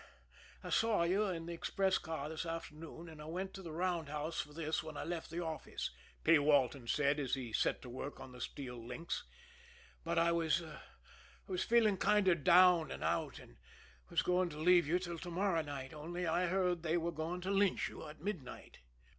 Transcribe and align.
"I 0.63 0.71
saw 0.71 1.03
you 1.03 1.27
in 1.27 1.45
the 1.45 1.53
express 1.53 1.99
car 1.99 2.27
this 2.27 2.43
afternoon, 2.43 3.07
and 3.07 3.21
I 3.21 3.25
went 3.25 3.53
to 3.53 3.61
the 3.61 3.71
roundhouse 3.71 4.41
for 4.41 4.51
this 4.51 4.81
when 4.81 4.97
I 4.97 5.03
left 5.03 5.29
the 5.29 5.41
office," 5.43 5.91
P. 6.23 6.39
Walton 6.39 6.87
said, 6.87 7.19
as 7.19 7.35
he 7.35 7.53
set 7.53 7.83
to 7.83 7.89
work 7.91 8.19
on 8.19 8.31
the 8.31 8.41
steel 8.41 8.83
links. 8.83 9.23
"But 10.03 10.17
I 10.17 10.31
was 10.31 10.63
feeling 11.65 11.97
kind 11.97 12.27
of 12.27 12.43
down 12.43 12.89
and 12.89 13.03
out, 13.03 13.37
and 13.37 13.57
was 14.09 14.23
going 14.23 14.49
to 14.49 14.57
leave 14.57 14.87
you 14.87 14.97
till 14.97 15.19
to 15.19 15.29
morrow 15.29 15.61
night 15.61 15.93
only 15.93 16.25
I 16.25 16.47
heard 16.47 16.81
they 16.81 16.97
were 16.97 17.11
going 17.11 17.41
to 17.41 17.51
lynch 17.51 17.87
you 17.87 18.07
at 18.07 18.19
midnight." 18.21 18.79